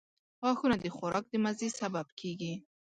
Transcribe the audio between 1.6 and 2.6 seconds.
سبب کیږي.